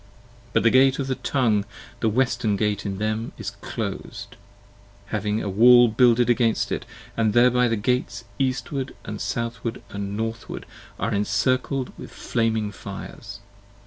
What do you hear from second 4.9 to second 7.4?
Having a wall builded against it: and